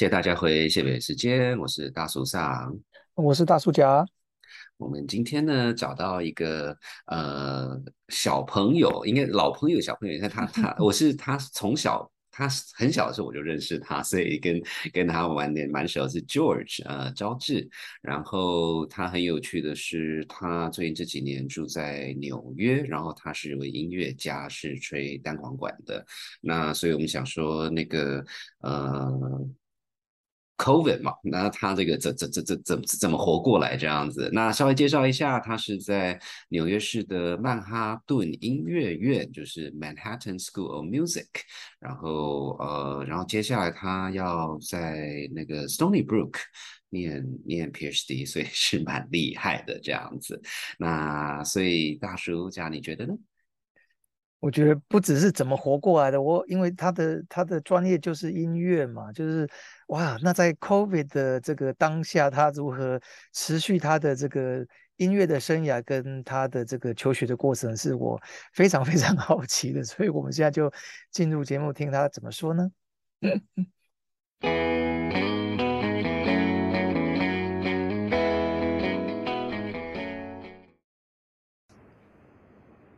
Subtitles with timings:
[0.00, 2.74] 谢谢大家回谢北时间，我是大叔上，
[3.14, 4.02] 我是大叔甲。
[4.78, 6.74] 我们今天呢找到一个
[7.08, 7.78] 呃
[8.08, 12.10] 小朋友，应该老朋友小朋友，你看他他 我是他从小。
[12.32, 14.62] 他很小的时候我就认识他，所以跟
[14.92, 16.08] 跟他玩的蛮熟。
[16.08, 17.68] 是 George，呃，招致。
[18.00, 26.02] 然后他很有趣的是，他最近这几年住在纽约，然后他是一位音乐家，是吹单簧管的。
[26.40, 28.24] 那所以我们想说，那个
[28.60, 29.46] 呃。
[30.60, 34.28] Covid 嘛，那他这个怎怎怎怎怎怎么活过来这样子？
[34.30, 36.20] 那稍微介绍一下，他是在
[36.50, 41.28] 纽约市的曼哈顿音乐院，就是 Manhattan School of Music。
[41.78, 46.34] 然后呃，然后接下来他要在那个 Stony Brook
[46.90, 50.42] 念念 PhD，所以是蛮厉害的这样子。
[50.78, 53.14] 那所以大叔家你觉得呢？
[54.40, 59.46] 我觉得不只是怎么活过来的，我因为他的他的专业就是音乐嘛，就是
[59.88, 62.98] 哇，那在 COVID 的这个当下，他如何
[63.32, 64.66] 持续他的这个
[64.96, 68.18] 音乐的生涯跟他的这个求学的过程，是我
[68.54, 70.72] 非常非常 好奇的，所以我们现在就
[71.10, 72.70] 进入节目，听他怎么说呢？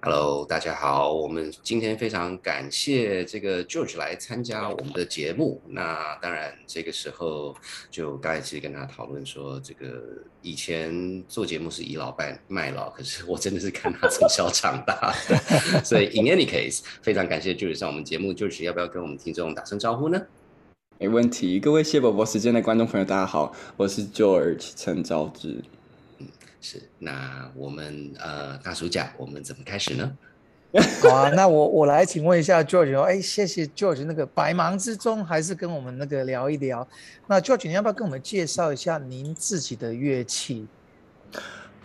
[0.04, 5.62] ？Hello，大家好，我们今天非常感谢这个 George 来参加我们的节目。
[5.68, 7.54] 那当然，这个时候
[7.88, 10.02] 就刚才其实跟他讨论说，这个
[10.42, 15.38] 以前做节目是倚老卖卖老，可是我真的是看他从小长大的，
[15.86, 18.34] 所以 In any case，非常感谢 George 上我们节目。
[18.34, 20.20] George 要不要跟我们听众打声招呼呢？
[20.98, 25.62] 没问题，各位谢伯伯时间的观众朋友，大家好，我是 George 陈昭志。
[26.62, 30.10] 是，那我们呃，大暑假我们怎么开始呢？
[31.02, 36.88] 好啊，那我我来请问一下 George 哦，哎，谢谢 George，那个百忙之中还是跟我们那个聊一聊。
[37.26, 40.66] 那 George，你要不要跟我们介绍一下您自己的乐器？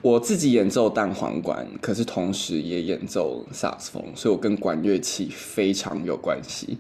[0.02, 6.78] 我自己演奏单簧管，可是同时也演奏萨克斯风，所以我跟管乐器非常有关系。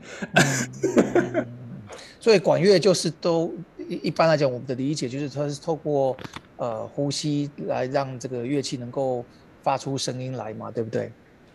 [2.19, 3.53] 所以管乐就是都
[3.88, 6.16] 一般来讲，我们的理解就是它是透过
[6.58, 9.24] 呃呼吸来让这个乐器能够
[9.64, 11.12] 发出声音来嘛，对不对？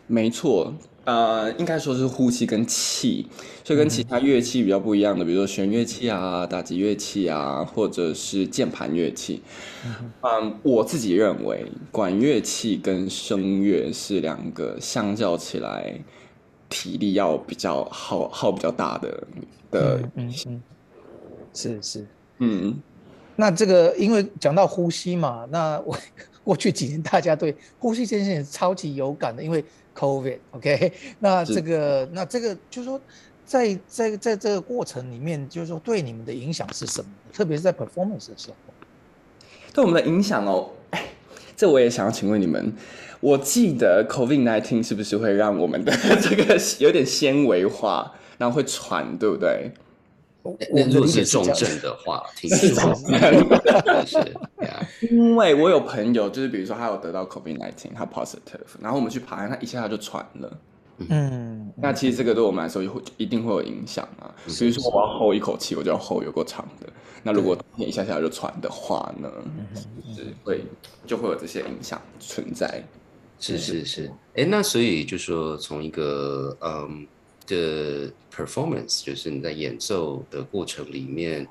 [0.09, 3.27] 没错，呃，应该说是呼吸跟气，
[3.65, 9.41] 所以跟其他乐器比较不一样的，比如说弦乐器啊、打击乐器啊，或者是键盘乐器。
[10.23, 15.95] 嗯，我自己认为管乐器跟声乐是两个相较起来
[16.69, 19.25] 体力要比较耗耗比较大的。
[19.71, 20.63] 的嗯嗯，
[21.55, 22.07] 是是
[22.45, 22.77] 嗯，
[23.37, 25.97] 那这个因为讲到呼吸嘛，那我
[26.43, 29.65] 过去几年大家对呼吸这件事情超级有感的，因为
[29.97, 33.01] COVID，OK， 那这个那这个就是说，
[33.47, 37.09] 在在在这个过程里面，就是说对你们的影响是什么？
[37.33, 38.57] 特别是在 performance 的时候，
[39.73, 41.05] 对我们的影响哦，哎，
[41.57, 42.73] 这我也想要请问你们，
[43.21, 48.13] 我记得 COVID nineteen 是不是会让我们的 这个有点纤维化？
[48.39, 49.71] 然后会喘，对不对？
[50.73, 52.75] 那如果是重症的话，挺是
[54.05, 54.37] 是。
[55.11, 60.59] 因为我有朋友，就是比如说他有得到 COVID nineteen，他 positive，然后我们去爬，他一下他就喘了。
[61.09, 64.35] 嗯，那其实这个对我们来说会一定会有影响啊。
[64.49, 66.89] 所以说我要吼一口气，我就要吼有够长的。
[67.23, 69.31] 那如果你一下下就喘的话呢，
[70.15, 70.65] 是会
[71.07, 72.83] 就会有这些影响存在。
[73.39, 74.11] 是是是。
[74.35, 77.07] 哎，那所以就说从一个嗯。
[77.47, 81.47] 的 performance 就是你在演奏的过程里面，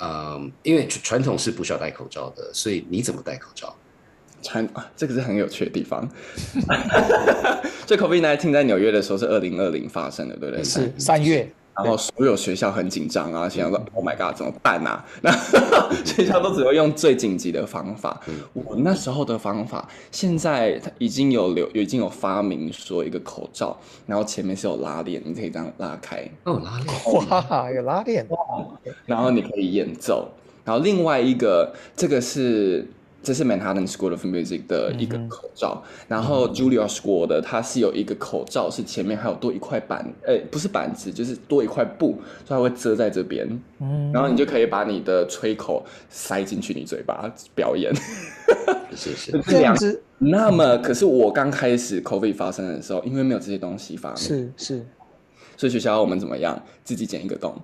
[0.00, 3.74] 嗯，因为传统是不需要戴口罩的，所以你怎么戴口罩？
[4.42, 6.08] 传啊，这个是很有趣的地方。
[7.86, 10.64] 这 COVID nineteen 在纽约的时候是二零二零发生的，对不对？
[10.64, 11.50] 是三月。
[11.76, 15.04] 然后所有学校很紧张啊，想说 Oh my God，怎么办啊？
[15.22, 15.30] 那
[16.04, 18.20] 学校都只会用最紧急的方法。
[18.52, 23.76] 我那时候的方法，现在已经有流，已经有发明说一个口罩，
[24.06, 26.28] 然后前面是有拉链，你可以这样拉开。
[26.44, 28.38] 哦，拉链哇，有拉链哇。
[29.04, 30.28] 然后你可以演奏。
[30.64, 32.86] 然后另外一个，这个是。
[33.26, 43.44] 这是 Manhattan School of Music 的一个口罩，然后 Julia School 的它是有一个口罩，是前面还有多一块板，哎，不是板子，就是多一块布，所以它会遮在这边，
[44.12, 47.92] 然后你就可以把你的吹口塞进去你嘴巴表演。
[48.94, 50.00] 是是 这样子。
[50.18, 54.86] 那么，可是我刚开始 COVID 发生的时候，因为没有这些东西发明，是是，
[55.56, 56.62] 所以学校我们怎么样？
[56.84, 57.60] 自己剪一个洞，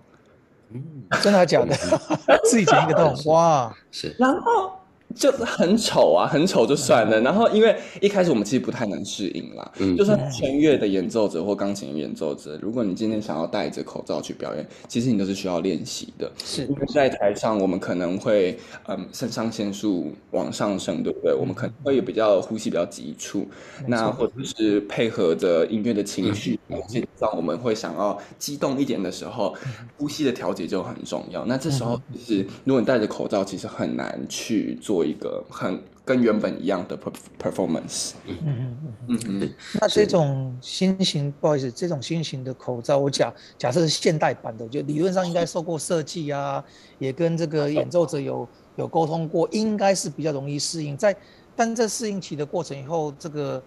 [0.72, 0.82] 嗯，
[1.22, 1.76] 真的假的？
[2.50, 4.72] 自己剪一个洞，哇，是，然后。
[5.14, 7.20] 就很丑啊， 很丑就算了。
[7.20, 16.30] 然后因为一开始我们其实不太能适应啦，嗯就算弦乐的演奏者或钢琴演奏者，如果你今天想要戴着口罩去表演，其实你都是需要练习的。
[16.44, 21.34] 是因为在台上，我们可能会嗯肾上腺素往上升，对不对？
[21.34, 23.46] 我们可能会有比较呼吸比较急促，
[23.86, 26.58] 那或者是配合着音乐的情绪，
[26.88, 29.54] 基本上我们会想要激动一点的时候，
[29.96, 31.44] 呼吸的调节就很重要。
[31.44, 38.12] 那这时候其实如果你戴着口罩，其实很难去做一个很跟原本一样的 perf- performance。
[38.26, 38.94] 嗯嗯嗯。
[39.08, 46.64] 嗯嗯，那这种新型，不好意思，这种新型的口罩，我假假设是现代版的，就理论上应该受过设计啊，
[46.98, 50.96] 也跟这个演奏者有有沟通过，应该是比较容易适应。
[50.96, 51.16] 在
[51.54, 53.62] 但在适应期的过程以后，这个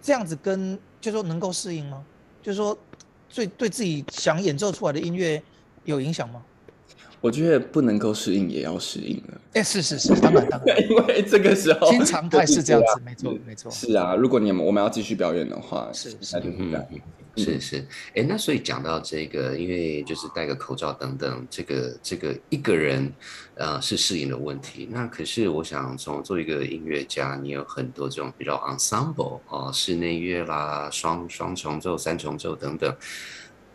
[0.00, 2.04] 这样子跟就说能够适应吗？
[2.42, 2.76] 就是说
[3.34, 5.42] 对对自己想演奏出来的音乐
[5.84, 6.42] 有影响吗？
[7.20, 16.16] 我觉得不能够适应也要适应了，哎，是是是，当然当然， 因为这个时候新常态是这样子，没错是没错，是啊，如果你们我们要继续表演的话，是是。
[16.32, 16.56] 那就是
[17.36, 23.12] 这是是，哎，那所以讲到这个，因为就是戴个口罩等等，这个这个一个人，
[23.56, 24.88] 呃，是适应的问题。
[24.90, 32.96] 那可是我想从做一个音乐家，你有很多这种比较 ensemble 哦，室内乐啦、双双重奏、三重奏等等，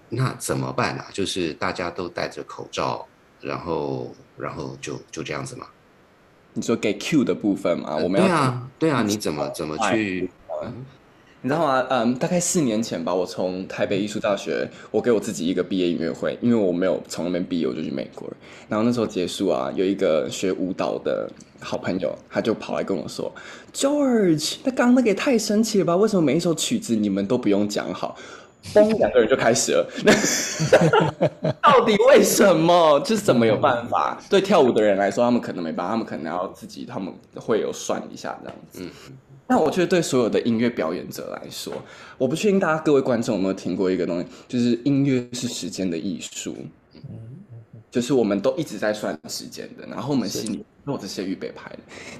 [0.09, 1.05] 那怎么办啊？
[1.13, 3.07] 就是大家都戴着口罩，
[3.41, 5.67] 然后然后就就这样子嘛？
[6.53, 10.29] 你说给 Q 的部分嘛，我们对要啊对啊，你怎么怎么去？
[11.43, 11.87] 你知道吗？
[11.89, 18.37] 嗯，大概四年前吧，我从台北艺术大学，我给我自己一个毕业音乐会，因为我没有从那边毕业，我就去美国了。
[18.69, 21.27] 然后那时候结束啊，有一个学舞蹈的
[21.59, 23.33] 好朋友，他就跑来跟我说
[23.73, 25.95] ：“George，那刚刚那个也太神奇了吧？
[25.95, 28.15] 为什么每一首曲子你们都不用讲好？”
[28.73, 29.85] 嘣，两个人就开始了。
[31.61, 32.99] 到底为什么？
[33.01, 34.17] 就是怎么有办法？
[34.29, 38.87] 对跳舞的人来说，他们可能没办法，他们可能要自己，他们会有算一下这样子。
[39.47, 41.73] 那我觉得对所有的音乐表演者来说，
[42.17, 46.55] 我不确定大家各位观众有没有听过一个东西，就是音乐是时间的艺术。
[47.89, 51.71] 就是我们都一直在算时间的，然后我们心里都有这些预备牌。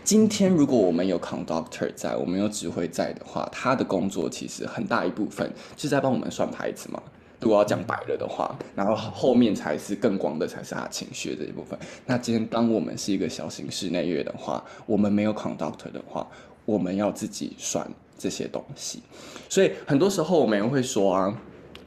[0.03, 7.01] 今天如果我们有 conductor 在，我们有指挥在的话，他的工作其实很大一部分是在帮我们算牌子嘛。
[7.39, 11.77] 如果要讲白了的话，然后后面才是更广的，才是他情绪这一部分。
[12.05, 16.27] 那今天当我们是一个小型室内乐的话，我们没有 conductor 的话，
[16.65, 19.01] 我们要自己算这些东西。
[19.49, 21.41] 所以很多时候我们也会说啊。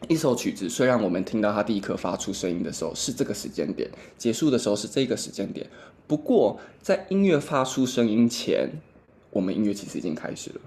[0.09, 5.67] 一首曲子，虽然我们听到它第一颗发出声音的时候是这个时间点，结束的时候是这个时间点，
[6.07, 8.69] 不过在音乐发出声音前，
[9.31, 10.61] 我们音乐其实已经开始了。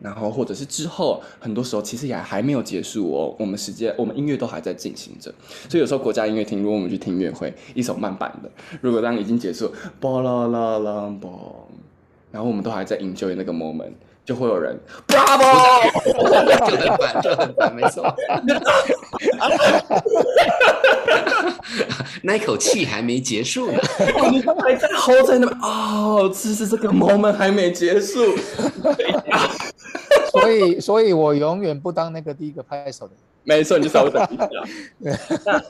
[0.00, 5.32] 然后或者是之后，很多时候其实也还没有结束哦，我们时间我们音乐都还在进行着。
[5.68, 8.50] 所以有时候国家音乐厅，如果我们去听音乐会，一首慢版的，
[8.80, 11.30] 如果当已经结束，巴啦啦啦嘣，
[12.32, 13.92] 然后我们都还在 enjoy 那个 moment。
[14.24, 15.90] 就会有人 Bravo，
[16.70, 18.14] 就很烦，就很烦，没错。
[22.22, 23.78] 那一口气还没结束呢，
[24.30, 28.36] 你还在 hold 在那边哦，只是这个 moment 还没结束。
[30.30, 33.14] 所以，所以我永远不当那个第一个拍手的。
[33.44, 34.48] 没错，你就稍微等一下。
[35.44, 35.60] 那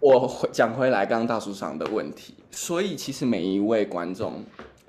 [0.00, 4.42] 我讲回来，刚刚大叔上的问题，所以其实每一位观众。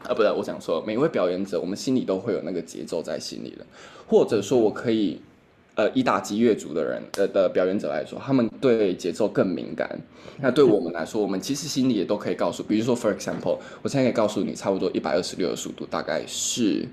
[0.07, 3.65] 啊，不是，我想说，每位表演者，我们心里都会有那个节奏在心里的，
[4.07, 5.21] 或者说，我可以，
[5.75, 9.99] 呃，以打击乐组的人的的表演者来说，他们对节奏更敏感。
[10.41, 16.87] 那对我们来说，我们其实心里也都可以告诉，比如说，for example，我现在可以告诉你，差不多一百二十六的速度大概是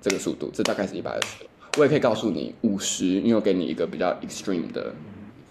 [0.00, 1.48] 这个速度，这大概是一百二十六。
[1.78, 4.94] 我也可以告诉你五十，因为我给你一个比较 extreme 的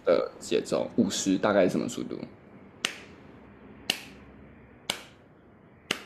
[0.05, 2.17] 的节奏，五十大概是什么速度？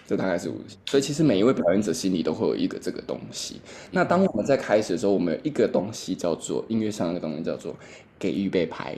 [0.07, 3.59] 这大概是五十，所以其实每一位表演者心里都会有一个这个东西。
[3.91, 7.75] 那当我们在开始的时候，我们有一个东西叫做音乐上的东西叫做
[8.19, 8.95] 给预备牌。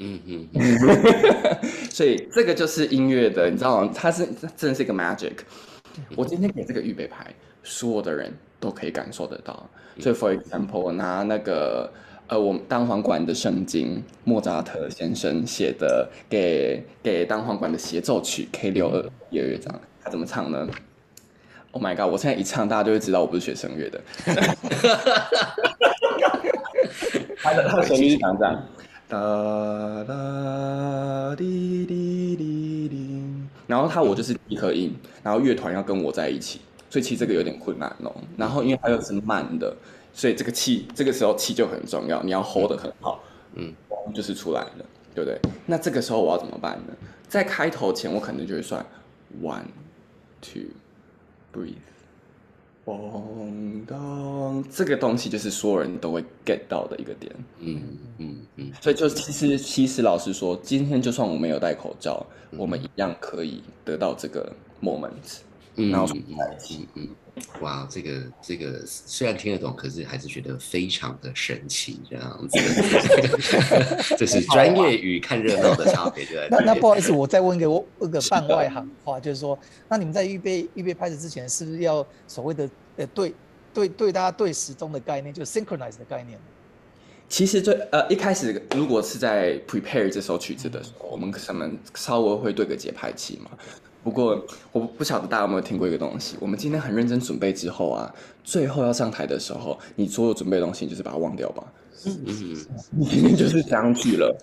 [0.00, 0.48] 嗯嗯，
[1.90, 3.92] 所以这个就是音乐的，你知道吗？
[3.94, 5.32] 它是真的是一个 magic。
[6.14, 7.26] 我今天给这个预备牌，
[7.64, 9.68] 所有的人都可以感受得到。
[9.98, 11.92] 所以，for example，我拿那个
[12.28, 19.80] 呃，我们单簧管的圣经，莫扎特先生写的给给单簧管的协奏曲 K 六二第二乐章。
[20.08, 20.66] 他怎么唱呢
[21.72, 22.10] ？Oh my god！
[22.10, 24.00] 我现在一唱，大家就会知道我不是学声乐的。
[27.42, 28.64] 他的他的旋律是这样，
[29.06, 33.22] 哒哒滴滴滴滴。
[33.66, 38.10] 然后他我就是第一颗音，然后乐团要跟我在一起，所以其实这个有点困难哦。
[38.38, 39.76] 然后因为它又是慢的，
[40.14, 43.22] 所以这个气这个时候气就很重要，你要 hold 得很好，
[43.56, 43.74] 嗯，
[44.14, 45.38] 就是出来了，对不对？
[45.66, 46.94] 那这个时候我要怎么办呢？
[47.28, 48.82] 在开头前，我可能就会算。
[49.42, 49.60] one
[50.40, 50.62] two
[51.52, 51.74] breathe。
[52.84, 57.30] 咣当，这个东西就是所有人都会 get 到的一个点。
[57.58, 57.82] 嗯
[58.16, 62.24] 嗯嗯，所以就其实其实老实说，今天就算我没有戴口罩，
[62.56, 64.50] 我们一样可以得到这个
[64.82, 65.40] moment。
[65.80, 67.08] 嗯然后嗯嗯嗯，
[67.60, 72.58] 哇，这个这个虽然听得懂，可是还是觉得非常的神奇，这样子。
[74.16, 83.34] 这是专业与看热闹的差别，就在这边那那不好意思，我再问一个我问个半外行话，就是说，那你们在预备预备拍摄之前，是不是要所谓的呃对
[83.72, 86.38] 对对大家对时钟的概念，就是 synchronize 的概念？
[87.28, 93.50] 其实最呃一开始如果是在 prepare 这首曲子的时候，我们可能稍微会对个节拍器嘛。
[94.02, 98.12] 不过我不晓得大家有没有听过一个东西，我们今天很认真准备之后啊，
[98.42, 101.64] 最后要上台的时候，你所有准备的东西你就是把它忘掉吧，
[102.06, 102.16] 嗯，
[102.96, 104.36] 你今天就是相聚了。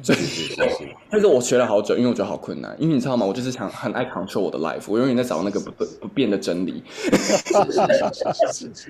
[0.00, 2.76] 是是是是，但是我学了好久，因为我觉得好困难。
[2.78, 3.26] 因为你知道吗？
[3.26, 6.84] 我就是想很爱 control 我的 life，我永远在找那个 不不不变的真理。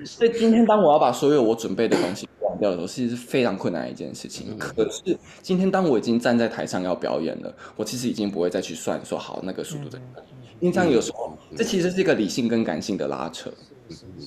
[0.05, 4.57] 所以今天当我要把所有我准备的东西忘掉的时候，其实是非常困难的一件事情。
[4.57, 10.27] 可是今天当我已经站在台上要表演了，我其实已经不会再去算说好那个速度在哪里。
[10.59, 13.49] 因为这样有时候，这其实是一个理性跟感性的拉扯。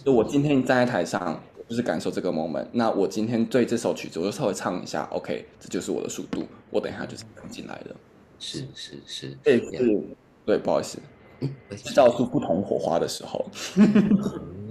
[0.04, 2.66] 就我今天站在台上，就是感受这个 moment。
[2.72, 6.42] 那我今天对这首曲子，我就稍微唱一下，OK，这就是我的速度。
[6.70, 7.94] 我等一下就是跟进来的。
[8.38, 10.06] 是是是，这是
[10.46, 10.98] 对，不好意思，
[11.76, 13.44] 制造出不同火花的时候。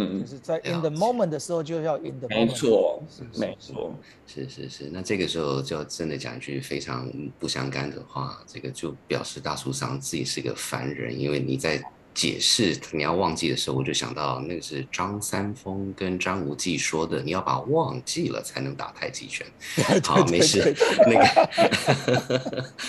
[0.00, 2.46] 嗯就，是在 in the moment 的时候就要 in the moment。
[2.46, 3.94] 没错是，是是没错。
[4.26, 19.46] 是是是，那这个时候就真的讲一句非常不相干的话，这个就表示大叔桑自己是个凡人，因为你在解释你要忘记的时候，我就想到那个是张三丰跟张无忌说的，你要把忘记了才能打太极拳。
[20.04, 20.74] 好，没事，
[21.06, 21.24] 那个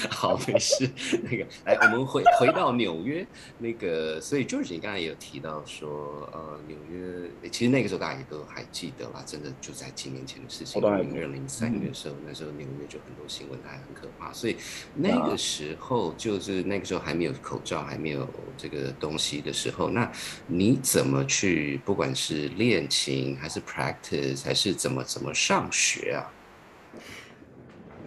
[0.10, 0.90] 好，没事，
[1.24, 3.26] 那个来，我们回回到纽约，
[3.60, 14.58] 那个，所以 George 你刚才也有提到说，呃，纽约，其实那个时候大家也都还记得啦，真的就在几年前的事情，我都还零二零三月的时候，那时候纽约就很多新闻，还很可怕，所以
[14.96, 20.12] 那个时候就是那个时候还没有口罩，还没有这个东西的时候，那
[20.48, 26.32] 你怎么去，不管是练琴还是 practice，还是怎么怎么上学啊？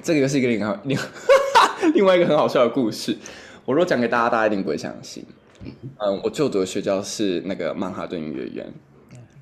[0.03, 0.99] 这个又是一个另外另
[1.95, 3.17] 另外一个很好笑的故事。
[3.65, 5.25] 我如果讲给大家，大家一定不会相信。
[5.99, 8.73] 嗯，我就读的学校是那个曼哈顿音乐院，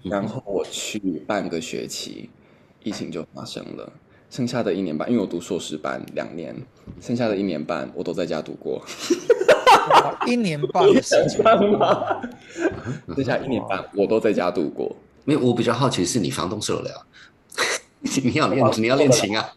[0.05, 2.31] 然后我去半个学期，
[2.85, 3.93] 疫情就发生了。
[4.31, 6.57] 剩下的一年半，因为我读硕士班两年，
[7.01, 8.81] 剩下的一年半我都在家度过。
[9.91, 11.43] 哇 一年半的时间，
[13.15, 14.95] 剩下一年半我都在家度过。
[15.25, 17.07] 没有，我比较好奇是你房东受得了？
[18.23, 19.53] 你要练，你要练琴啊？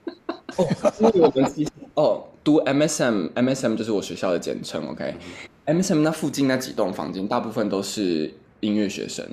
[0.58, 0.68] 哦，
[1.00, 9.26] 因为我们其实哦，读 MSM，MSM 就是我学校的简称，OK？MSM 那附近那几栋房间，大部分都是音乐学生，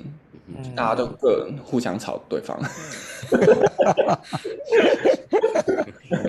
[0.75, 2.59] 大家都各互相吵对方。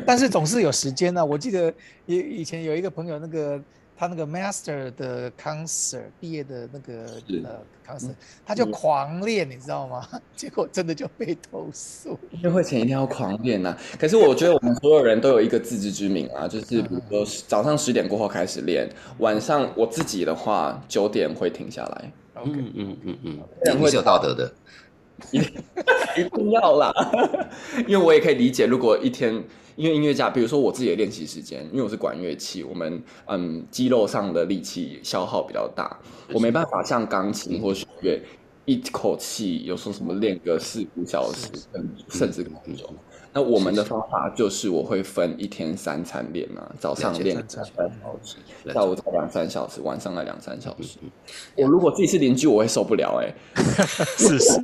[0.07, 1.73] 但是总是有时间呢、我记得
[2.07, 3.59] 以以前有一个朋友，那个
[3.97, 7.07] 他那个 master 的 concert 毕业的那个
[7.45, 10.07] 呃 concert，他就狂练，你知道吗？
[10.35, 12.19] 结果真的就被投诉。
[12.43, 22.13] 约会前一定要狂练呐、可是我觉得我们所有人都有一个自知之明啊，就是比如说早上十点过后开始练，晚上我自己的话九点会停下来，
[22.45, 24.53] 嗯嗯嗯嗯，这样会你是有道德的。
[26.17, 26.93] 一定要啦，
[27.89, 29.43] 因为我也可以理解，如果一天
[29.77, 35.99] 因为音乐家，比如说我自己的练习时间，因为我是管乐器，我们嗯肌肉上的力气消耗比较大，
[36.33, 38.21] 我没办法像钢琴或弦乐
[38.65, 42.89] 一口气有时候什么练个四五小时，甚甚至更久。
[43.35, 48.37] 那我们的方法就是我会分一天三餐练嘛，早上练两三小时，
[48.73, 50.99] 下午再两三小时，晚上再两三小时。
[51.57, 53.35] 我如果自己是邻居，我会受不了 哎、
[54.17, 54.63] 是是。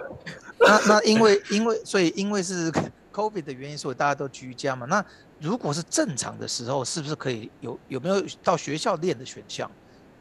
[0.58, 2.72] 那那因为因为所以因为是
[3.12, 4.86] COVID 的原因，所以大家都居家嘛。
[4.86, 5.04] 那
[5.38, 9.70] 如果是正常的时候，是不是可以有有没有到学校练的选项？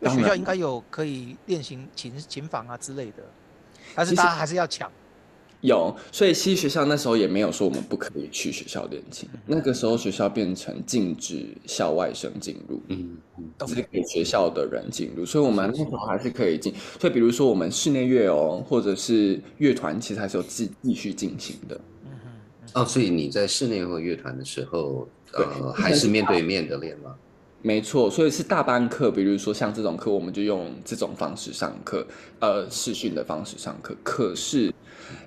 [0.02, 3.24] 因为学校应该有可以练琴琴琴房啊之类的，
[3.96, 4.92] 还是大家还是要抢？
[5.62, 16.74] 有，所以其实学校那时候也没有说我们不可以去学校练琴，那个时候学校变成禁止校外生进入，嗯嗯只给学校的人进入，所以我们那时候还是可以进。
[17.00, 21.80] 所以比如说我们室内乐哦，或者是乐团，其实还是有继继续进行的。
[22.06, 22.12] 嗯，
[22.74, 27.16] 哦，所以你在室内或乐团的时候，呃，还是面对面的练吗？
[27.66, 32.06] 没错，所以是大班课，比如说像这种课，我们就用这种方式上课，
[32.40, 33.96] 呃，视讯的方式上课。
[34.04, 34.72] 可是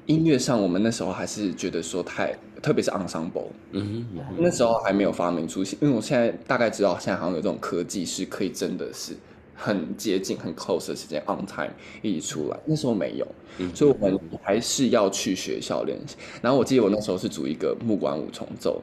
[0.06, 9.14] 音乐上，我们那时候还是觉得说太，特别是 ensemble，嗯嗯那时候还没有发明出现，因为我现在大概知道，现在好像有这种科技是可以真的是
[9.56, 12.56] 很接近、很 close 的时间 on time 一起出来。
[12.64, 13.26] 那时候没有，
[13.58, 16.14] 嗯所以我们还是要去学校练习。
[16.40, 18.80] 然后我记得我那时候是组一个木管五重奏，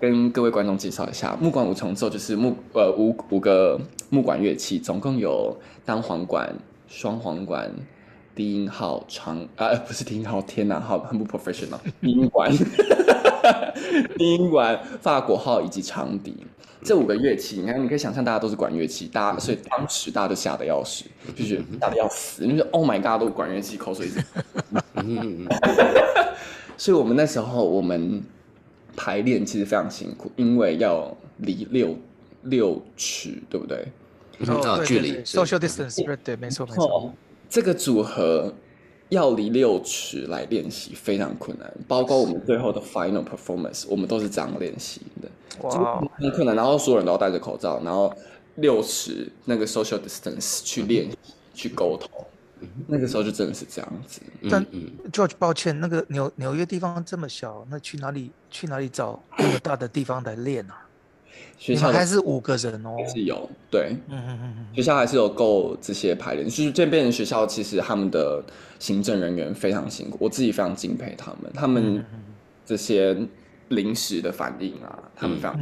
[0.00, 3.78] 跟各位观众介绍一下，木管五重奏就是木呃五五个
[4.08, 5.54] 木管乐器，总共有
[5.84, 6.54] 单簧管、
[6.88, 7.70] 双簧管。
[8.32, 11.76] 低音号、长啊 不是低音号，天哪，好很不 professional。
[12.00, 12.50] 低音管、
[14.16, 16.34] 低音管、法国号以及长笛
[16.82, 21.04] 这五个乐器，你看，你可以想象大家都是管乐器，大家所以当时大家都吓得要死，
[21.36, 24.08] 就觉得吓得要死，就是 Oh my God，都是管乐器，口水
[26.78, 28.22] 所以我们那时候我们
[28.96, 31.96] 排练其实非常辛苦，因为要离六
[32.42, 33.86] 六尺，对不对？
[34.38, 36.84] 嗯，啊，对对对距离是，social distance，对对，没错没错。
[36.86, 37.12] 哦，
[37.48, 38.52] 这个组合
[39.10, 45.28] 要离六尺来练习非常困难，包括我们最后的 final performance，我们都是这样练习的，
[45.62, 46.56] 哇，很困难。
[46.56, 48.12] 然后所有人都要戴着口罩，然后
[48.56, 51.16] 六尺那个 social distance 去练习、
[51.52, 52.08] 去沟通，
[52.86, 54.20] 那个时候就真的是这样子。
[54.50, 60.86] 但嗯嗯 George，抱歉，那个纽纽约地方这么小，那去哪里去哪里找那么大的地方来练啊？
[61.66, 62.96] 你学校还是五个人哦。
[62.98, 63.94] 还是有对。
[64.08, 64.66] 嗯嗯嗯嗯。
[64.74, 68.42] 学校还是有够这些排练，就是这边的学校，其实他们的
[68.78, 72.04] 行政人员非常辛苦，我自己非常敬佩他们，他们
[72.64, 73.16] 这些
[73.70, 75.58] 临时的反应啊，他们非常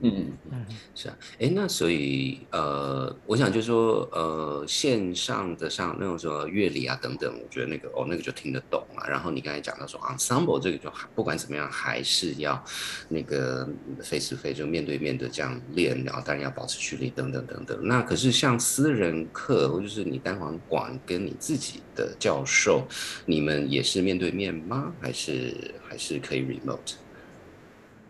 [0.00, 0.32] 嗯。
[0.50, 9.06] 嗯，是啊，哎，那所以呃，我想就是说呃，线上的像那种什么乐理啊等等，我觉得那个哦，那个就听得懂啊。
[9.06, 12.62] 然后你刚才讲到说 ensemble 这个就还不管怎么样，还是要
[13.08, 13.68] 那个
[14.02, 17.78] face to face 就面对面的这样练，然后当然要保持距离等等等等。
[17.82, 22.86] 那可是像私人课，或者是你单簧管跟你自己的教授，
[23.26, 24.92] 你们也是面对面吗？
[25.00, 26.94] 还是还是可以 remote？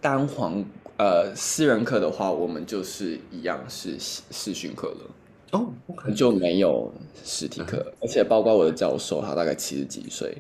[0.03, 0.63] 单簧
[0.99, 5.11] 呃私人课的话，我们就是一样是视视讯课了。
[5.53, 5.69] 哦
[6.17, 6.91] 就没有
[7.25, 10.37] 实体课，而且包括我的教授，他大概七十几岁，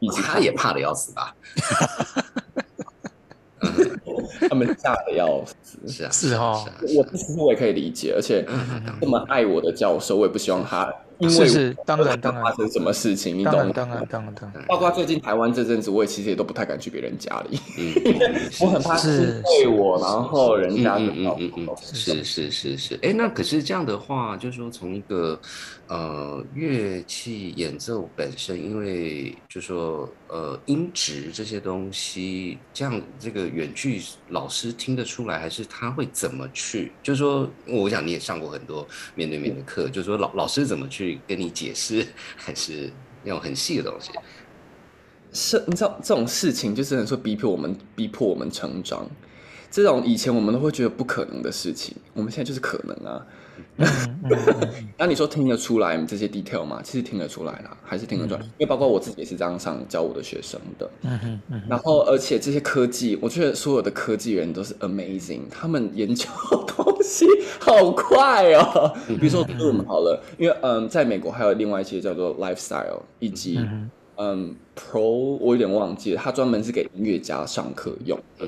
[0.00, 1.36] 以及他也怕的要死吧？
[4.48, 5.78] 他们吓得要死。
[5.86, 6.64] 是啊，是哦。
[6.64, 8.44] 是啊，我其实我也可以理解，而且
[9.00, 11.76] 这么爱我的教授，我也不希望他因为是是。
[11.84, 12.42] 当然当然。
[12.42, 13.52] 发生什么事情，你懂？
[13.66, 13.72] 吗？
[13.74, 14.64] 当然当然当然。
[14.66, 17.94] 包括最近台湾这阵子，我也其实也都不太敢去别人家里，嗯，
[18.60, 25.38] 我很怕是对我，然后人家嗯嗯嗯嗯，是是是是，哎，那可是这样的话，就是说从一个
[25.88, 36.92] 呃乐器演奏本身，因为就说呃音质这些东西，这样这个远距老师听得出来，还是他会怎么去？
[37.02, 42.90] 就是说，我想你也上过很多面对面的课，就是说老老师怎么去去跟你解释， 还是
[43.22, 44.10] 那种很细的东西？
[45.32, 49.08] 是，你知道这种事情就只能说逼迫我们，逼迫我们成长。
[49.74, 53.26] 这种以前我们都会觉得不可能的事情，我们现在就是可能啊。
[54.96, 56.80] 那你说听得出来这些 detail 吗？
[56.84, 60.88] 其实听得出来啦，还是听得出来，因为包括我自己也是这样上教我的学生的。
[61.68, 66.28] 然后，而且这些科技，我觉得所有的科技人都是 amazing，他们研究
[66.68, 67.26] 东西
[67.58, 68.94] 好快哦。
[69.08, 73.58] 比如说 Zoom 好了，因为嗯，在美国还有另外一些叫做 lifestyle 以及
[74.16, 78.46] 嗯嗯 Pro，我有点忘记了，它专门是给音乐家上课用的。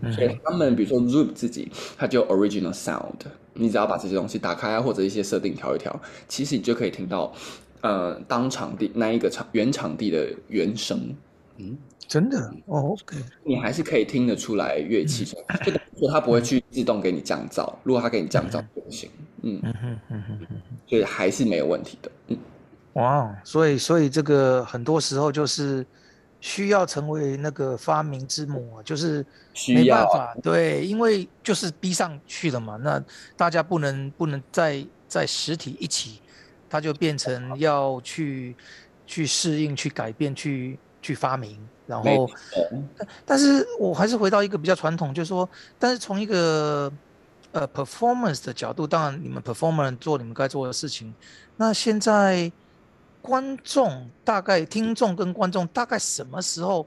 [0.00, 3.12] 嗯所以他们比如说 Zoom 自己，它就 original sound，
[3.54, 5.98] 你只要把这些东西打开啊，或者一些设定调一调，
[6.28, 7.32] 其实你就可以听到，
[7.80, 11.14] 呃，当场地那一个场原场地的原声，
[11.56, 12.38] 嗯真的？
[12.66, 19.08] 哦，OK，你还是可以听得出来乐器声，就等于说它不会去自动给你降噪，如果它给你降噪就不行，
[19.42, 22.36] 嗯，嗯哼嗯哼嗯所以还是没有问题的，嗯，
[22.94, 25.84] 哇，所以所以这个很多时候就是
[26.40, 29.24] 需要成为那个发明之母啊，就是
[29.68, 33.02] 没办法，对，因为就是逼上去了嘛，那
[33.36, 36.20] 大家不能不能再在实体一起，
[36.68, 38.54] 它就变成要去
[39.06, 42.30] 去适应、去改变、去去发明，然后
[43.26, 46.92] 但是我还是回到一个比较传统，就是说，但是从一个
[47.52, 51.12] 呃 performance 的角度，当然你们 performer 做你们该做的事情，
[51.56, 52.52] 那现在
[53.24, 56.86] 观众大概听众跟观众大概什么时候，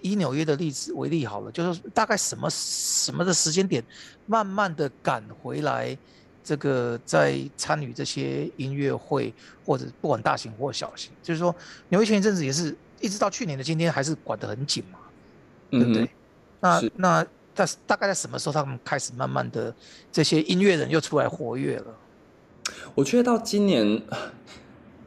[0.00, 3.82] 以纽约的例子为例好了，就是大概什么什么的时间点，
[4.26, 5.98] 慢慢的赶回来，
[6.44, 9.34] 这个在参与这些音乐会
[9.66, 11.52] 或者不管大型或小型，就是说
[11.88, 15.00] 纽约前一阵子也是一直到去年的今天还是管得很紧嘛。
[15.72, 16.08] 对不对嗯？
[16.60, 19.74] 那那但是大概在什么时候他们开始慢慢的
[20.12, 21.94] 这些音乐人又出来活跃了？
[22.94, 24.02] 我觉得到今年，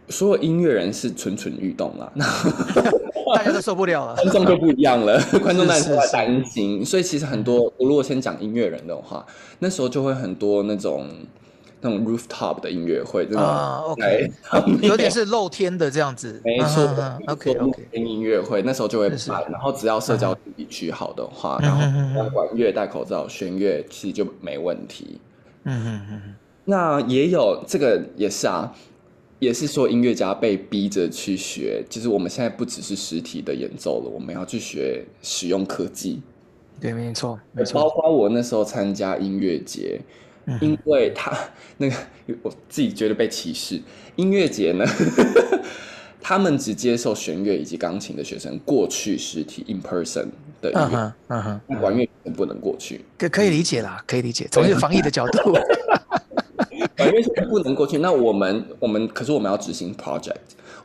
[0.09, 2.11] 所有音乐人是蠢蠢欲动啦，
[3.35, 4.15] 大家都受不了了。
[4.15, 9.25] 观众就不一样了， 观众当然是都在是担心，所以其实很多，我如果先讲音乐人的话，
[9.59, 11.07] 那时候就会很多那种
[11.81, 14.31] 那种 rooftop 的音乐会，真啊的，OK，
[14.81, 16.39] 有点是露天的这样子。
[16.43, 16.87] 没错
[17.27, 17.87] ，OK OK。
[17.93, 25.19] 音乐会那时候就会办，然后只要社交距离取好的话，然后管乐戴口罩，弦乐其实就没问题。
[25.63, 26.21] 嗯嗯嗯。
[26.65, 28.71] 那也有这个也是啊。
[29.45, 36.19] 也是说音乐家被逼着去学，就是我们现在不只是实体的演奏了，我们要去学使用科技。
[36.81, 37.79] 对，没错，没错。
[37.79, 40.01] 包括我那时候参加音乐节，
[40.59, 41.31] 因为他
[41.77, 41.95] 那个
[42.41, 43.79] 我自己觉得被歧视。
[44.15, 44.83] 音乐节呢，
[46.19, 50.25] 他们只接受弦乐以及钢琴的学生过去实体 in person
[50.59, 53.05] 的音乐，嗯哼，管乐不能过去。
[53.15, 55.53] 可可以理解啦，可以理解，从一个防疫的角度。
[56.99, 60.35] 因为不能过去，那我们我们可是我们要执行 project，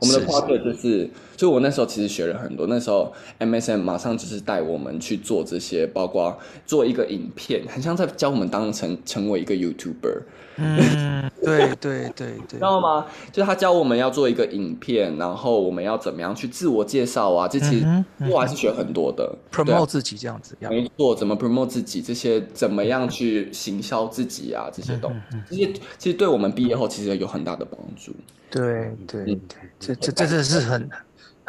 [0.00, 1.08] 我们的 project 就是，
[1.40, 10.20] 就我那时候其实学了很多，那时候 MSM 马上就是带我们去做这些，包括做一个影片，很像在教我们当成成为一个 YouTuber。
[10.56, 13.06] 嗯，对对对对， 知道吗？
[13.32, 17.48] 就是他教我们要做一个影片，然后我们要怎么样去自我介绍啊？
[17.48, 24.68] 这其实我还是学很多的，promote 自己这样子，没错，怎么 promote 自己，这些怎么样去行销自己啊？
[24.70, 28.12] 这些东西，这些其实对我们毕业后其实有很大的帮助。
[28.50, 29.38] 对对对，
[29.78, 30.90] 这这这这是很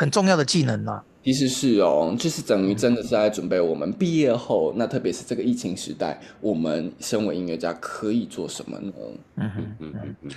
[0.01, 1.03] 很重要的技能啊。
[1.23, 8.91] 其实是哦，就是等于真的是在准备我们毕业后，那特别是这个疫情时代，我们身为音乐家可以做什么呢？
[9.35, 10.31] 嗯哼嗯嗯嗯。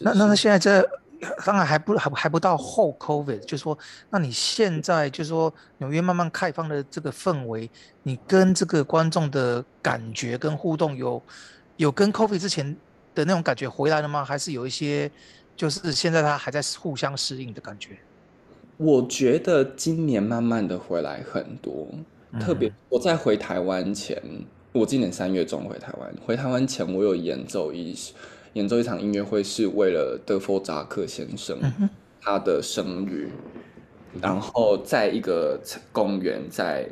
[0.00, 0.86] 那那那现在这
[1.46, 3.78] 当然还不还还不到后 COVID，就是说，
[4.10, 7.70] 那你现在就是说纽约慢慢开放的这个氛围，
[8.02, 11.22] 你跟这个观众的感觉跟互动有
[11.78, 12.76] 有跟 COVID 之前
[13.14, 14.22] 的那种感觉回来了吗？
[14.22, 15.10] 还是有一些
[15.56, 17.96] 就是现在他还在互相适应的感觉？
[18.78, 21.88] 我觉得今年慢慢的回来很多，
[22.38, 24.22] 特别我在回台湾前，
[24.72, 27.92] 我今年三月中回台湾，回台湾前我有演奏一
[28.52, 31.58] 演奏一场音乐会，是为了德弗扎克先生
[32.20, 33.28] 他的生日，
[34.22, 35.60] 然后在一个
[35.90, 36.88] 公园，在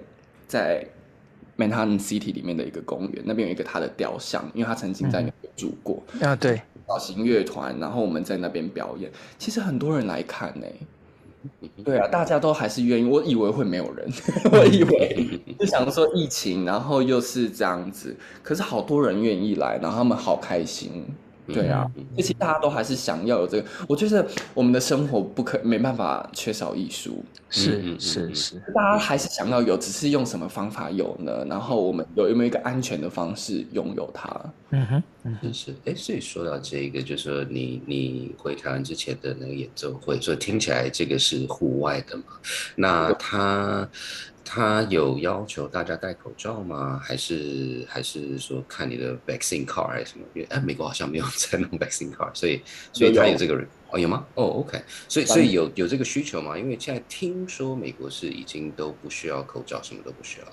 [0.48, 0.84] 在
[1.56, 6.02] Manhattan City 里面的一个公园，那边有一个他的雕像，因为他曾经在那边住过。
[6.20, 10.66] 啊，对，小型乐团，然后我们在那边表演，其实很多人来看呢。
[11.84, 13.08] 对啊，大家都还是愿意。
[13.08, 14.06] 我以为会没有人，
[14.52, 21.04] 我以为就想说疫情，然后又是这样子，可是好多人愿意来，然后他们好开心。
[21.46, 23.68] 对啊，而且大家都还是想要有这个。
[23.88, 31.44] 我觉得我们的生活不可没办法缺少艺术，是是是，大家还是想要有，只是用什么方法有呢？
[31.48, 34.28] 然后我们有有没有一个安全的方式拥有它？
[34.70, 35.74] 嗯哼，嗯是。
[35.84, 42.24] 哎，所以说到这个，就是说你你回台湾之前的那个演奏会，所以听起来这个是户外的嘛？
[42.76, 43.88] 那他。
[44.48, 47.00] 他有要求大家戴口罩吗？
[47.02, 50.24] 还是还是说看你的 vaccine card 还是什么？
[50.34, 54.24] 因为哎，美国好像没有 在弄 vaccine card，所以所以他有这个人哦，有吗？
[54.34, 56.56] 哦，OK，所以所以有有这个需求吗？
[56.56, 60.52] 因为现在听说美国是已经都不需要口罩，什么都不需要了。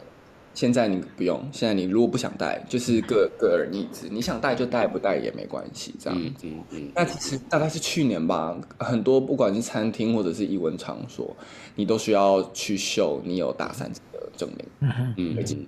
[0.54, 6.20] 现在你不用，现在你如果不想戴，就是个 个人意志，你想戴就戴，不戴也没关系，这样。
[6.20, 6.92] 嗯嗯嗯。
[6.94, 11.36] 那其实大概是去年吧，很多不管是餐厅或者是艺文场所，
[11.76, 14.66] 你都需要去秀你有打三针的证明。
[14.82, 15.68] 嗯嗯嗯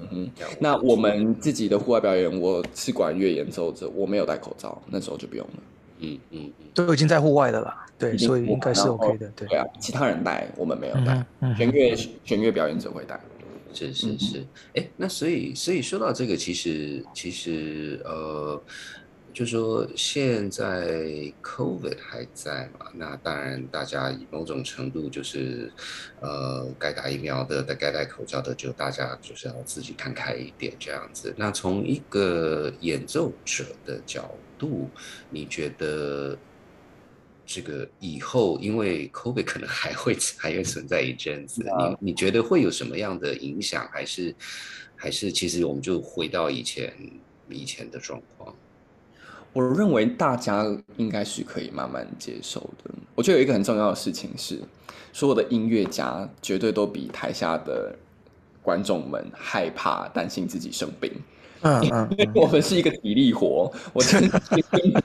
[0.00, 0.30] 嗯嗯。
[0.60, 5.52] 那我们自己的户外表演，我是管乐演奏者，我没有戴口罩，那时候就不用了。
[6.00, 6.66] 嗯嗯嗯。
[6.74, 9.32] 都已经在户外的了，对，所以应该是 OK 的。
[9.34, 11.24] 对啊，其他人戴，我们没有戴。
[11.56, 13.18] 弦乐弦乐表演者会戴。
[13.76, 18.60] 是是是，哎，那所以所以说到这个，其实其实呃，
[19.32, 25.70] 就说现在 COVID 还在嘛，那当然大家某种程度就是
[26.20, 31.34] 呃，该打疫苗的、该戴口罩的，就大家就是要自己看开一点这样子。
[31.36, 34.88] 那从一个演奏者的角度，
[35.28, 36.38] 你觉得？
[37.46, 43.88] 这个以后，因为 COVID 可能还会 还会存在一阵子，你你觉得会有什么样的影响？
[43.92, 44.34] 还是
[44.96, 46.92] 还是其实我们就回到以前
[47.48, 48.54] 以前的状况？
[49.52, 50.66] 我认为大家
[50.98, 52.94] 应该是可以慢慢接受的。
[53.14, 54.60] 我觉得有一个很重要的事情是，
[55.14, 57.96] 所有的音乐家绝对都比台下的
[58.60, 61.10] 观众们害怕、担心自己生病。
[61.62, 64.40] 嗯嗯，因为 我们是一个体力活，我真的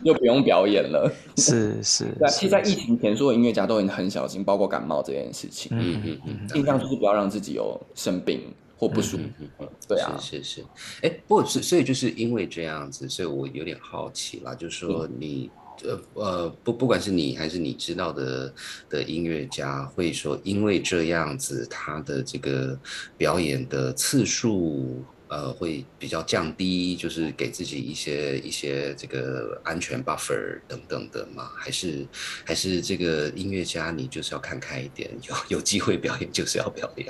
[0.04, 1.12] 就不用表演了。
[1.38, 5.72] 是是，对，其实，在疫情前，所有音乐家都已经很小心，包括感冒这件事情。
[5.74, 8.42] 嗯嗯嗯，尽量就是不要让自己有生病
[8.78, 9.66] 或不舒服。
[9.88, 10.64] 对啊，是是。
[11.02, 15.50] 哎，不是，所以就是因为这样子，所以我有点好奇啦，就是说你
[15.84, 18.54] 呃呃，不不管是你还是你知道的
[18.90, 22.78] 的音乐家，会说因为这样子，他的这个
[23.18, 25.02] 表演的次数。
[25.32, 31.50] 呃会比较降低，就是给自己一些一些这个安全 buffer 等等的吗？
[31.56, 32.06] 还是
[32.46, 37.08] 还是这个音乐家你就是要看开一点，有有机会表演就是要表演。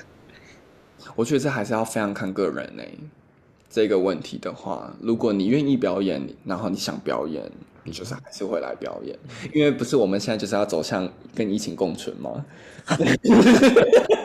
[1.16, 2.84] 我觉得这还是要非常看个人呢。
[3.74, 7.50] 这个问题的话，如果你愿意表演，然后你想表演，
[7.84, 9.18] 你就是还是会来表演，
[9.54, 12.46] 因为不是我们现在就是要走向跟疫情共存吗？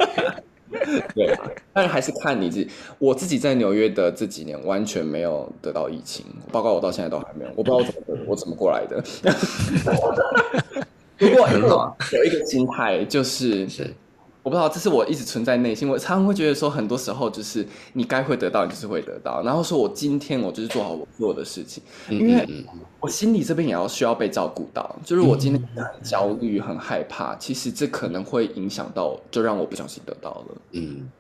[1.17, 1.35] 对，
[1.73, 2.71] 但是还是看你自己。
[2.99, 7.51] 我自己在纽约的这几年完全没有得到疫情，包括我到现在都还没有。
[7.57, 9.03] 我不知道我怎么我怎么过来的。
[11.19, 11.49] 不过
[12.13, 13.93] 有一个心态就是是。
[14.47, 15.89] 我不知道，这是我一直存在内心。
[15.89, 19.43] 我常常会觉得说，很多时候就是你该会得到，你就是会得到。
[19.43, 22.47] 然后说我今天我就是做好我做的事情，因为
[23.01, 24.95] 我心里这边也要需要被照顾到。
[25.05, 31.11] 就是我今天很焦虑、很害怕，其实这可能会影响到，就让我不小心得到了，嗯，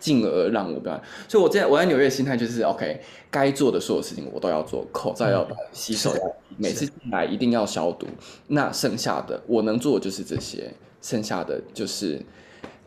[0.00, 1.00] 进而让我不要。
[1.28, 6.22] 所以我在我在纽约的心态就是，OK，该做的所有事情我都要做，口罩要戴，洗手要，
[6.56, 8.08] 每次进来一定要消毒。
[8.48, 12.20] 那剩下的我能做的就是这些，剩下的就是。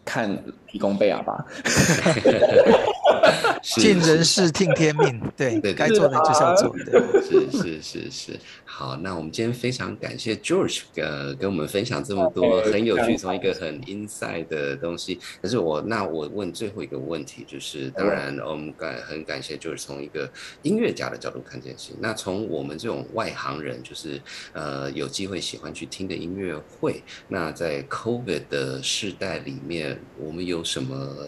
[0.05, 0.29] 看
[0.67, 1.43] 提供贝尔吧，
[3.61, 8.39] 尽人事听天命，对，该做的就是要做的，是是是是。
[8.63, 15.19] 好，那我们今天非常感谢 George，呃，跟我们分享这么多很有趣，从一个很 inside 的东西。
[15.41, 20.29] 可是我，那我问最后一个问题，就是当然我们感很感谢，就是从一个
[20.61, 21.97] 音乐家的角度看这件事情。
[21.99, 24.21] 那从我们这种外行人，就是
[24.53, 31.27] 呃有机会喜欢去听的音乐会，那在 COVID 的世代里面，我们有什么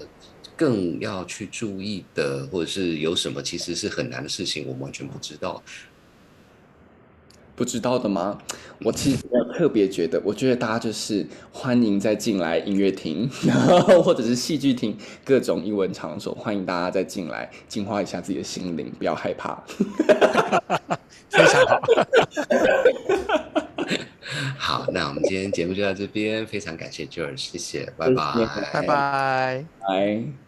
[0.58, 5.63] 更要去注意的，或者是有什么其实是很难的事情，我们完全不知道。
[7.56, 8.38] 不知道的吗？
[8.84, 9.24] 我其实
[9.58, 19.63] 特别觉得，我觉得大家就是欢迎再进来音乐厅，然 后或者是戏剧厅，各种英文场所，欢迎大家再进来净化一下自己的心灵，不要害怕。
[21.30, 21.82] 非常好。
[24.60, 30.46] 好，那我们今天节目就到这边，非常感谢 George，谢谢，拜拜，拜拜，拜。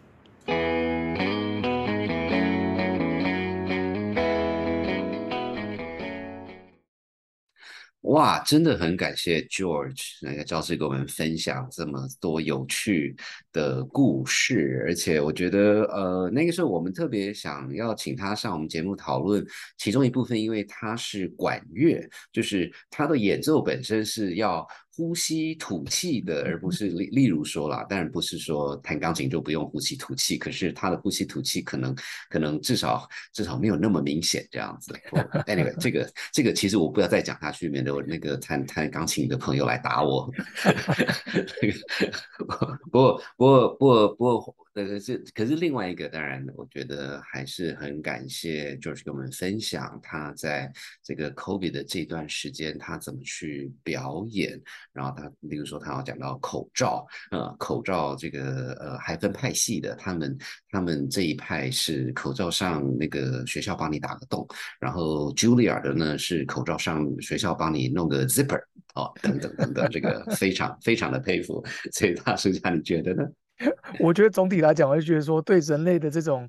[8.04, 13.14] 哇，真的很感谢 George 那个教师给我们分享这么多有趣
[13.52, 19.46] 的故事，而且我觉得，呃，那个时候我们特别想要请他上我们节目讨论
[19.78, 24.66] 其中一部分，因为他是管乐，就是他的演奏本身是要。
[25.00, 31.96] 呼吸吐气的，而不是例例如说啦，当然不是说弹钢琴就不用呼吸吐气，可是他的呼吸吐气可能
[32.28, 34.92] 可能至少至少没有那么明显这样子。
[35.48, 40.30] Anyway，这个这个其实我不要再讲下去，免得我那个弹弹钢琴的朋友来打我。
[42.36, 42.44] 不
[42.90, 44.56] 过不过不过不过。
[44.72, 54.60] 可是，可是另外一个，当然，我觉得还是很感谢 George 跟我们分享他在这个 COVID 的这段时间，他怎么去表演。
[54.92, 60.38] 然后他，例如说，他要讲到口罩，呃，口罩这个呃还分派系的，他们
[60.70, 64.46] 他们这一派是口罩上那个学校帮你打个洞，
[64.78, 68.62] 然后 Julia 的呢是口罩上学校帮你弄个 zipper，
[68.94, 71.64] 哦，等等等等，这个非常非常的佩服。
[71.92, 73.24] 所以大叔家你觉得呢？
[74.00, 76.48] 我觉得总体来讲，我就觉得说，对人类的这种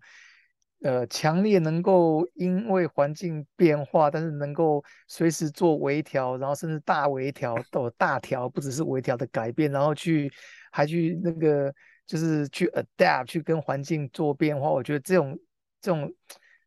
[0.82, 10.32] 呃强烈能够因为环境变化，但是能够随时做微调，然后甚至大微调到大调，不只是微调的改变，然后去
[10.72, 11.74] 还去那个
[12.08, 14.70] 就是去 adapt 去跟环境做变化。
[14.70, 15.38] 我觉得这种
[15.82, 16.10] 这种，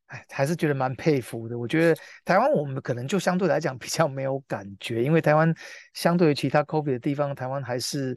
[0.07, 1.59] 哎，还是觉得蛮佩服的。
[1.59, 5.55] 我觉得台湾我们可能就相对来讲比较没有感觉，因为台湾
[5.95, 8.15] 相对于其他 COVID 的地方，台湾还是。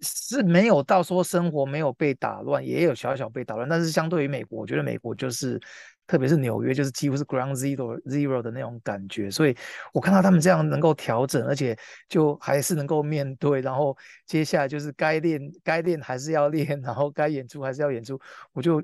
[0.00, 5.60] 是没有到说生活没有被打乱，也有小小被打乱，但是相对于美国，我觉得美国就是，
[6.06, 9.30] 特别是纽约，就是几乎是 ground zero zero 的那种感觉。
[9.30, 9.56] 所以
[9.92, 11.76] 我看到他们这样能够调整，而且
[12.08, 18.20] 就还是能够面对，然后接下来就是该练该练还是要练，然后该演出还是要演出，
[18.52, 18.82] 我就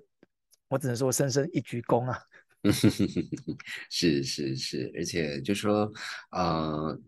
[0.68, 2.18] 我只能说深深一鞠躬啊。
[3.90, 5.90] 是是是，而且就说
[6.30, 6.98] 呃。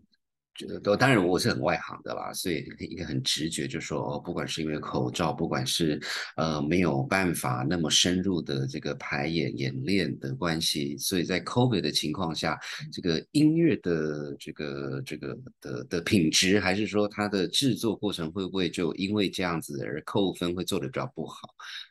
[0.55, 5.99] 觉得都当然我是很外行的啦，所以一个很直觉就说，哦不管是因为口罩，不管是
[6.35, 12.59] 呃没有办法那么深入的这个排演演练的关系，所以在 COVID 的情况下，
[12.91, 21.49] 这个音乐的这个这个的的品质，还是说它的制作过程会不会就因为这样子而扣分，会做的比较不好？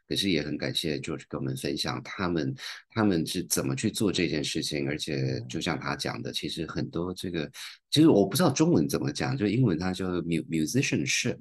[0.08, 2.54] 可是也很感谢 George 跟我们分享他们
[2.90, 7.50] 他们是怎么去做这件事情，而且就像他讲的，其实很多这个
[7.90, 11.38] 其实我不知道中文怎么讲，就英文它叫 mu musicianship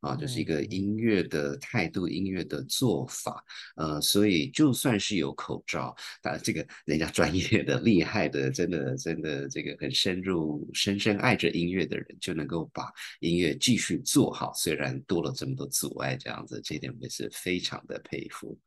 [0.00, 3.42] 啊，就是一个音乐的态度、音乐的做法。
[3.76, 18.58] 呃，所以就算是有口罩，啊，这个人家专业的、厉害的，真的真的这个很深入、深深爱着音乐的人，就能够把音乐继续做好，虽然多了这么多阻碍，这样子，这点我也是非常的佩服。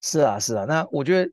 [0.00, 1.30] 是啊，是啊，那我觉得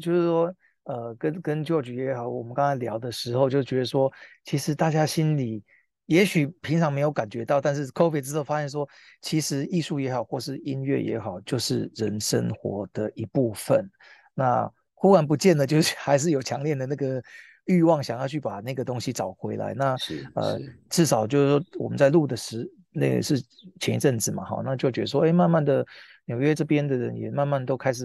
[0.00, 4.12] 就是说，呃，跟跟 George 也好，我们刚才聊的时候就觉得说，
[4.44, 5.62] 其实大家心里
[6.06, 8.88] 也许平常没有感觉到，但是 COVID 之后发现说，
[9.20, 13.90] 其实艺术也好，或是音乐也好，就是人生活的一部分。
[14.32, 17.22] 那忽然不见了，就是 还是有强烈的那个
[17.66, 19.74] 欲望，想要去把那个东西找回来。
[19.74, 19.94] 那
[20.34, 20.58] 呃，
[20.88, 23.42] 至少就是说我们在录的时，那是
[23.80, 25.86] 前一阵子嘛，哈，那就觉得说，哎，慢慢的。
[26.28, 28.04] 纽约这边的人也慢慢都开始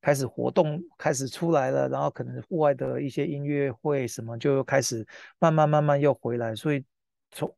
[0.00, 5.06] 开始活动，开始出来了，然后可能户外的一些音乐会什么就开始
[5.38, 6.82] 慢慢慢慢又回来，所以
[7.30, 7.54] 从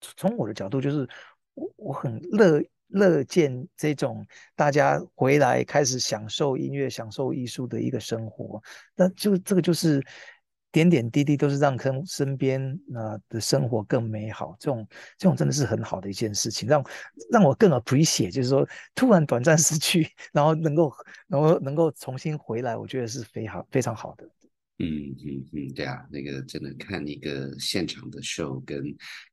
[0.00, 1.06] 从我的角度就是
[1.52, 8.62] 我我很乐乐见这种大家回来开始享受音乐、享受艺术的一个生活，
[8.96, 10.02] 那就这个就是。
[10.72, 12.62] 点点滴滴都是让跟身边
[12.94, 14.86] 啊的生活更美好，这种
[15.18, 16.84] 这种真的是很好的一件事情，让
[17.30, 20.92] 让我更有谱写就是说突然短暂失去， 然后能够
[21.28, 24.24] 然后能够重新回来，我觉得是非常非常好的。
[24.82, 28.82] 嗯嗯嗯，对啊，那个真的看一个现场的 show 跟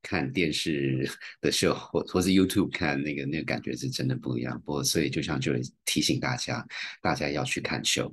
[0.02, 4.62] 看电视的 show 或或是 YouTube 看那个那个感觉是真的不一样。
[4.66, 5.54] 不过所以就像就
[5.86, 6.68] 提醒大家，
[7.02, 8.12] 大家要去看 show。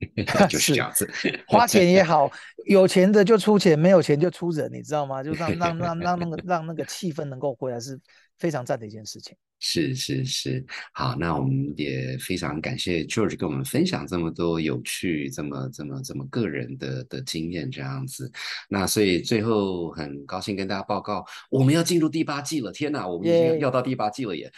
[0.48, 1.08] 就是这样子，
[1.46, 2.30] 花钱也好，
[2.66, 5.22] 有钱的就出钱，没有钱就出人，你知道吗？
[5.22, 7.98] 就让让让让那个让那个气氛能够回来，是
[8.40, 9.36] 非常赞的一件事情。
[9.62, 18.32] 是是是，好，那我们也非常感谢 George 跟我们分享这么多有趣、这么这么这么个人的的经验，这样子。
[18.70, 22.72] 那所以最后很高兴跟大家报告，我们要进入第八季了。
[22.72, 24.50] 天哪，我们已经要到第八季了耶！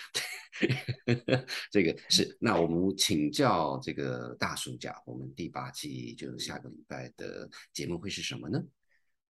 [1.73, 8.62] 这个是，那我们请教这个大暑假，我们第八季就是下个礼拜的节目会是什么呢？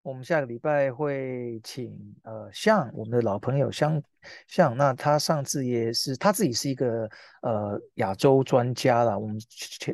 [0.03, 4.03] 我们下个礼拜会请呃，像我们的老朋友香
[4.47, 7.09] 像，那他上次也是他自己是一个
[7.41, 9.17] 呃亚洲专家了。
[9.17, 9.39] 我们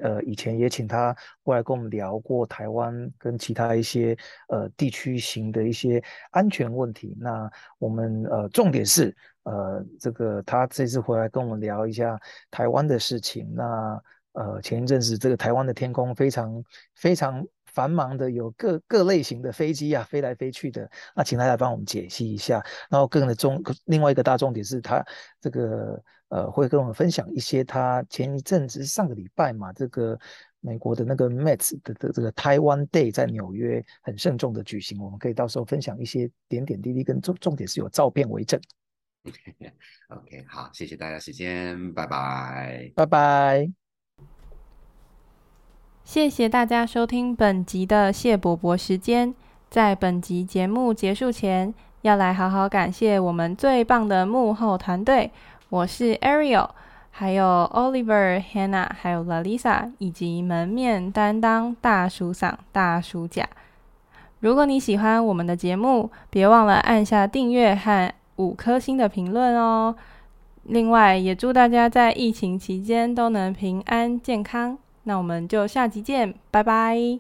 [0.02, 4.18] 呃以前也请他过来跟我们聊过台湾跟其他一些
[4.48, 7.16] 呃地区型的一些安全问题。
[7.20, 12.20] 那我们呃重点是呃这个他这次回来跟我们聊一下
[12.50, 13.48] 台湾的事情。
[13.54, 16.64] 那呃前一阵子这个台湾的天空非常
[16.96, 17.46] 非常。
[17.74, 22.64] 繁忙的有各各类型的飞机啊，飞来飞去的，那请大家帮我们解析一下。
[22.90, 25.04] 然后更的重，另外一个大重点是他
[25.40, 30.20] 这个呃，会跟我们分享一些他前一阵子上个礼拜嘛，这个
[30.60, 38.60] 美国的那个 Met 的的这个台湾 Day 在纽约很慎重的举行，我们可以到时候分享一些点点滴滴，跟重重点是有照片为证。
[40.10, 43.79] OK，好，谢谢大家时间，拜拜，拜拜。
[46.10, 49.32] 谢谢大家收听本集的谢伯伯时间。
[49.70, 55.30] 在本集节目结束前，要来好好感谢我们最棒的幕后团队。
[55.70, 56.68] 我是 Ariel，
[57.12, 63.48] 还有 Oliver、Hannah，还有 Lalisa，以及门面担当大叔嗓、大叔甲。
[64.40, 69.96] 如果你喜欢我们的节目，别忘了按下订阅和五颗星的评论哦。
[70.64, 74.76] 另外，也祝大家在疫情期间都能平安健康。
[75.04, 77.20] 那我们就下集见，拜拜。